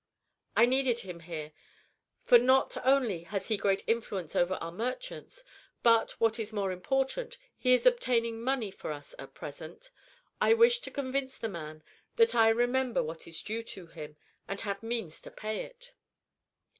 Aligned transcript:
"I 0.57 0.65
needed 0.65 1.01
him 1.01 1.19
here; 1.19 1.51
for 2.23 2.39
not 2.39 2.75
only 2.83 3.21
has 3.25 3.49
he 3.49 3.55
great 3.55 3.83
influence 3.85 4.35
over 4.35 4.55
our 4.55 4.71
merchants, 4.71 5.43
but, 5.83 6.19
what 6.19 6.39
is 6.39 6.51
more 6.51 6.71
important, 6.71 7.37
he 7.55 7.71
is 7.75 7.85
obtaining 7.85 8.41
money 8.41 8.71
for 8.71 8.91
us 8.91 9.13
at 9.19 9.35
present. 9.35 9.91
I 10.41 10.55
wish 10.55 10.79
to 10.79 10.89
convince 10.89 11.37
the 11.37 11.49
man 11.49 11.83
that 12.15 12.33
I 12.33 12.49
remember 12.49 13.03
what 13.03 13.27
is 13.27 13.43
due 13.43 13.61
to 13.61 13.85
him, 13.85 14.17
and 14.47 14.61
have 14.61 14.81
means 14.81 15.21
to 15.21 15.29
pay 15.29 15.59
it." 15.65 15.93